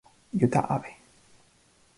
[0.39, 0.91] Yuta Abe